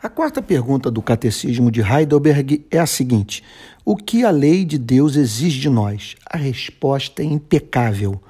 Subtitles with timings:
[0.00, 3.42] A quarta pergunta do Catecismo de Heidelberg é a seguinte:
[3.84, 6.14] O que a lei de Deus exige de nós?
[6.24, 8.22] A resposta é impecável.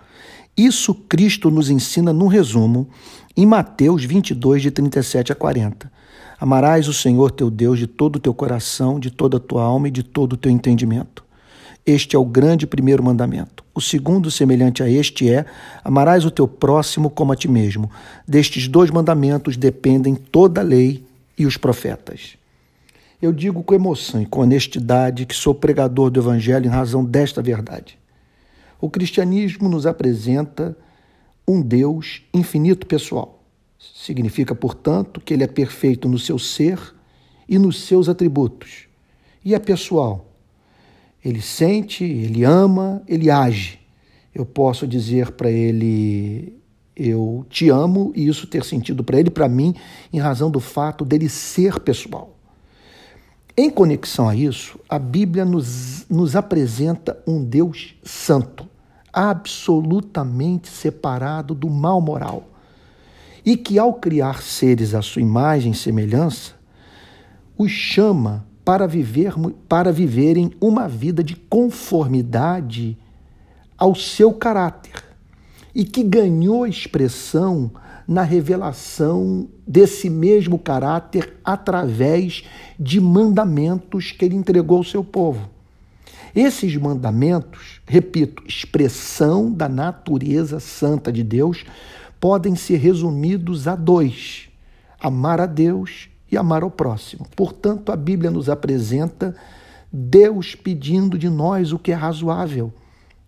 [0.56, 2.88] Isso Cristo nos ensina num resumo
[3.36, 5.92] em Mateus 22, de 37 a 40.
[6.40, 9.88] Amarás o Senhor teu Deus de todo o teu coração, de toda a tua alma
[9.88, 11.22] e de todo o teu entendimento.
[11.84, 13.62] Este é o grande primeiro mandamento.
[13.74, 15.44] O segundo, semelhante a este, é:
[15.84, 17.90] amarás o teu próximo como a ti mesmo.
[18.26, 21.06] Destes dois mandamentos dependem toda a lei
[21.38, 22.36] e os profetas.
[23.20, 27.42] Eu digo com emoção e com honestidade que sou pregador do Evangelho em razão desta
[27.42, 27.98] verdade.
[28.80, 30.76] O cristianismo nos apresenta
[31.46, 33.42] um Deus infinito pessoal.
[33.78, 36.78] Significa, portanto, que ele é perfeito no seu ser
[37.48, 38.86] e nos seus atributos.
[39.44, 40.26] E é pessoal.
[41.24, 43.80] Ele sente, ele ama, ele age.
[44.34, 46.56] Eu posso dizer para ele
[46.98, 49.74] eu te amo e isso ter sentido para ele, para mim,
[50.12, 52.34] em razão do fato dele ser pessoal.
[53.56, 58.68] Em conexão a isso, a Bíblia nos, nos apresenta um Deus santo,
[59.12, 62.48] absolutamente separado do mal moral,
[63.44, 66.52] e que, ao criar seres à sua imagem e semelhança,
[67.56, 69.32] os chama para, viver,
[69.68, 72.98] para viverem uma vida de conformidade
[73.76, 74.97] ao seu caráter
[75.74, 77.70] e que ganhou expressão
[78.06, 82.44] na revelação desse mesmo caráter através
[82.80, 85.50] de mandamentos que ele entregou ao seu povo.
[86.34, 91.64] Esses mandamentos, repito, expressão da natureza santa de Deus,
[92.20, 94.48] podem ser resumidos a dois:
[95.00, 97.26] amar a Deus e amar ao próximo.
[97.34, 99.34] Portanto, a Bíblia nos apresenta
[99.92, 102.72] Deus pedindo de nós o que é razoável,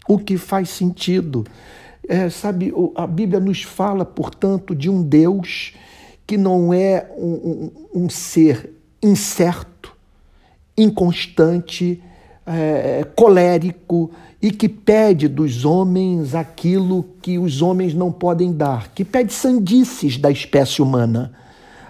[0.06, 1.44] o que faz sentido,
[2.08, 5.74] é, sabe, a Bíblia nos fala, portanto, de um Deus
[6.26, 9.94] que não é um, um, um ser incerto,
[10.76, 12.02] inconstante,
[12.46, 14.10] é, colérico
[14.42, 20.16] e que pede dos homens aquilo que os homens não podem dar, que pede sandices
[20.16, 21.32] da espécie humana.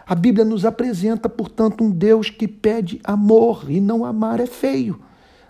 [0.07, 5.01] A Bíblia nos apresenta, portanto, um Deus que pede amor e não amar é feio.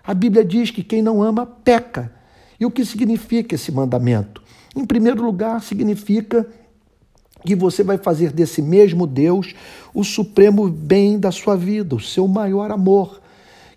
[0.04, 2.12] A Bíblia diz que quem não ama peca.
[2.58, 4.42] E o que significa esse mandamento?
[4.74, 6.46] Em primeiro lugar, significa
[7.44, 9.54] que você vai fazer desse mesmo Deus
[9.94, 13.20] o supremo bem da sua vida, o seu maior amor,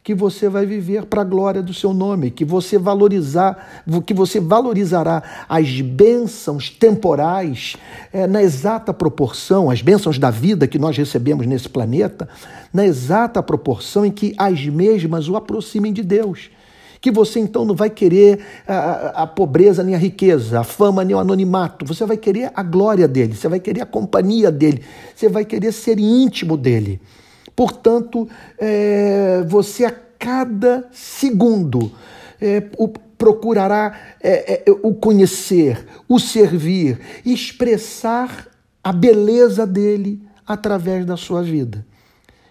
[0.04, 4.38] que você vai viver para a glória do seu nome, que você valorizar, que você
[4.38, 7.78] valorizará as bênçãos temporais
[8.12, 12.28] é, na exata proporção, as bênçãos da vida que nós recebemos nesse planeta,
[12.74, 16.50] na exata proporção em que as mesmas o aproximem de Deus
[17.04, 21.14] que você então não vai querer a, a, pobreza nem a riqueza, a fama nem
[21.14, 24.82] o anonimato, você vai querer a glória dele, você vai querer a companhia dele,
[25.14, 27.02] você vai querer ser íntimo dele.
[27.54, 28.26] Portanto,
[28.58, 31.92] é, você a cada segundo
[32.40, 38.48] é, o, procurará é, é o conhecer, o servir, expressar
[38.82, 41.86] a beleza dele através da sua vida.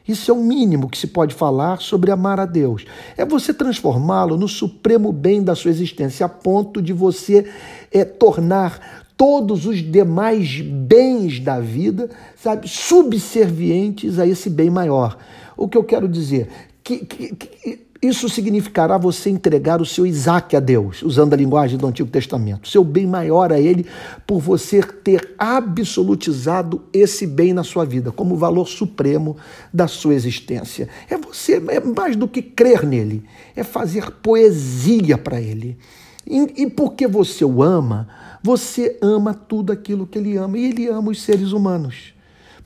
[0.07, 2.85] Isso é o mínimo que se pode falar sobre amar a Deus.
[3.17, 7.49] É você transformá-lo no supremo bem da sua existência, a ponto de você
[7.91, 15.17] é, tornar todos os demais bens da vida, sabe, subservientes a esse bem maior.
[15.57, 16.49] O que eu quero dizer?
[16.83, 21.79] que, que, que isso significará você entregar o seu Isaac a Deus, usando a linguagem
[21.79, 23.87] do Antigo Testamento, seu bem maior a Ele,
[24.27, 29.37] por você ter absolutizado esse bem na sua vida, como valor supremo
[29.73, 30.89] da sua existência.
[31.09, 33.23] É você, é mais do que crer nele,
[33.55, 35.79] é fazer poesia para Ele.
[36.27, 38.09] E, e porque você o ama,
[38.43, 42.15] você ama tudo aquilo que Ele ama, e Ele ama os seres humanos.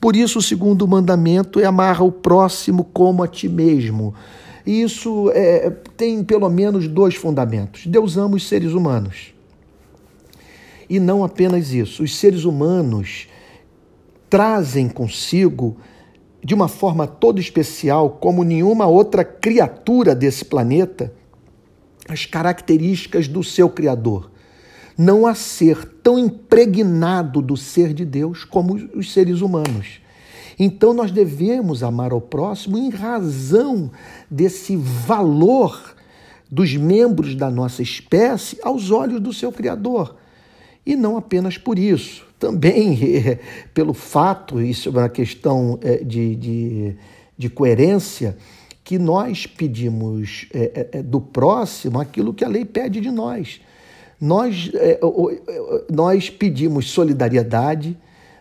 [0.01, 4.15] Por isso, o segundo mandamento é amar o próximo como a ti mesmo.
[4.67, 7.87] E isso é, tem pelo menos dois fundamentos.
[7.87, 9.33] Deus ama os seres humanos.
[10.91, 12.03] E não apenas isso.
[12.03, 13.29] Os seres humanos
[14.29, 15.77] trazem consigo,
[16.45, 21.13] de uma forma toda especial, como nenhuma outra criatura desse planeta,
[22.09, 24.31] as características do seu Criador.
[24.99, 30.01] Não há ser tão impregnado do ser de Deus como os seres humanos.
[30.59, 33.91] Então nós devemos amar ao próximo em razão
[34.31, 35.95] desse valor
[36.51, 40.17] dos membros da nossa espécie aos olhos do seu Criador.
[40.85, 43.39] E não apenas por isso, também é,
[43.75, 46.97] pelo fato, isso é uma questão é, de, de,
[47.37, 48.37] de coerência,
[48.85, 53.61] que nós pedimos é, do próximo aquilo que a lei pede de nós.
[54.19, 54.71] Nós,
[55.93, 57.99] nós pedimos solidariedade,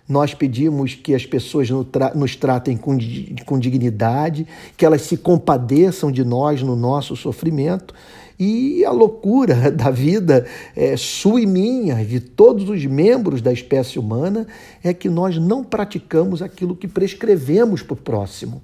[0.08, 1.68] Nós pedimos que as pessoas
[2.14, 2.96] nos tratem com,
[3.46, 4.46] com dignidade,
[4.78, 7.94] que elas se compadeçam de nós no nosso sofrimento.
[8.38, 13.98] E a loucura da vida, é, sua e minha, de todos os membros da espécie
[13.98, 14.46] humana,
[14.84, 18.62] é que nós não praticamos aquilo que prescrevemos para o próximo.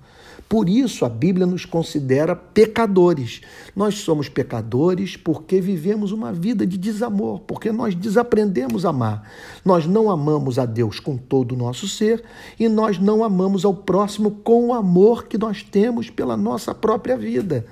[0.52, 3.40] Por isso a Bíblia nos considera pecadores.
[3.74, 9.32] Nós somos pecadores porque vivemos uma vida de desamor, porque nós desaprendemos a amar.
[9.64, 12.22] Nós não amamos a Deus com todo o nosso ser
[12.60, 17.16] e nós não amamos ao próximo com o amor que nós temos pela nossa própria
[17.16, 17.66] vida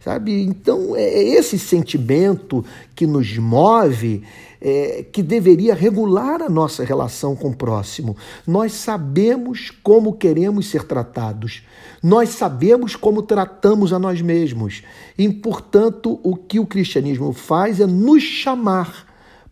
[0.00, 0.42] sabe?
[0.42, 2.64] Então, é, é esse sentimento
[2.94, 4.22] que nos move,
[4.60, 8.16] é, que deveria regular a nossa relação com o próximo.
[8.46, 11.62] Nós sabemos como queremos ser tratados,
[12.02, 14.82] nós sabemos como tratamos a nós mesmos.
[15.16, 19.06] E, portanto, o que o cristianismo faz é nos chamar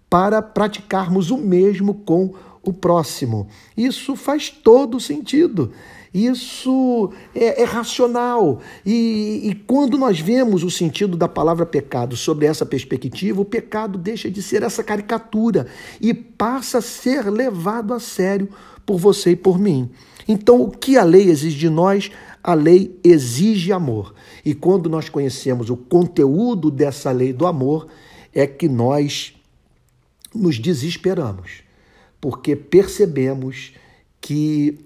[0.08, 3.48] para praticarmos o mesmo com o próximo.
[3.76, 5.72] Isso faz todo sentido.
[6.12, 8.60] Isso é, é racional.
[8.84, 13.98] E, e quando nós vemos o sentido da palavra pecado sobre essa perspectiva, o pecado
[13.98, 15.66] deixa de ser essa caricatura
[16.00, 18.48] e passa a ser levado a sério
[18.86, 19.90] por você e por mim.
[20.26, 22.10] Então, o que a lei exige de nós?
[22.42, 24.14] A lei exige amor.
[24.44, 27.86] E quando nós conhecemos o conteúdo dessa lei do amor,
[28.34, 29.34] é que nós
[30.34, 31.62] nos desesperamos,
[32.20, 33.72] porque percebemos
[34.20, 34.78] que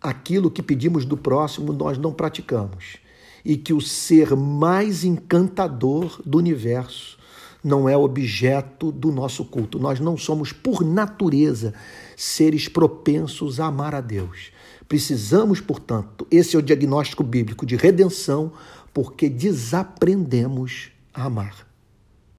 [0.00, 2.96] aquilo que pedimos do próximo nós não praticamos.
[3.44, 7.18] E que o ser mais encantador do universo
[7.62, 9.78] não é objeto do nosso culto.
[9.78, 11.74] Nós não somos, por natureza,
[12.16, 14.50] seres propensos a amar a Deus.
[14.88, 18.52] Precisamos, portanto, esse é o diagnóstico bíblico de redenção,
[18.92, 21.67] porque desaprendemos a amar.